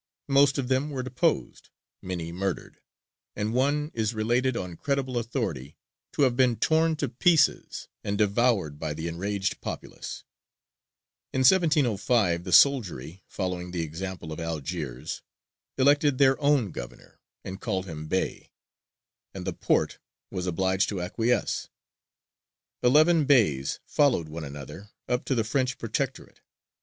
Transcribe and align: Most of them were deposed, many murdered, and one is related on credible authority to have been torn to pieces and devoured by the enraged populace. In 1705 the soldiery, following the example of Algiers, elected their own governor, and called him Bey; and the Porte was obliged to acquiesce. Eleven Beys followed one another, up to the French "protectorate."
Most 0.27 0.57
of 0.57 0.67
them 0.67 0.89
were 0.89 1.03
deposed, 1.03 1.69
many 2.01 2.31
murdered, 2.31 2.79
and 3.35 3.53
one 3.53 3.91
is 3.93 4.15
related 4.15 4.57
on 4.57 4.75
credible 4.75 5.19
authority 5.19 5.77
to 6.13 6.23
have 6.23 6.35
been 6.35 6.55
torn 6.55 6.95
to 6.95 7.07
pieces 7.07 7.87
and 8.03 8.17
devoured 8.17 8.79
by 8.79 8.95
the 8.95 9.07
enraged 9.07 9.61
populace. 9.61 10.23
In 11.31 11.41
1705 11.41 12.45
the 12.45 12.51
soldiery, 12.51 13.21
following 13.27 13.69
the 13.69 13.83
example 13.83 14.31
of 14.33 14.39
Algiers, 14.39 15.21
elected 15.77 16.17
their 16.17 16.41
own 16.41 16.71
governor, 16.71 17.19
and 17.43 17.61
called 17.61 17.85
him 17.85 18.07
Bey; 18.07 18.49
and 19.35 19.45
the 19.45 19.53
Porte 19.53 19.99
was 20.31 20.47
obliged 20.47 20.89
to 20.89 20.99
acquiesce. 21.03 21.69
Eleven 22.81 23.25
Beys 23.25 23.79
followed 23.85 24.29
one 24.29 24.43
another, 24.45 24.89
up 25.07 25.25
to 25.25 25.35
the 25.35 25.43
French 25.43 25.77
"protectorate." 25.77 26.41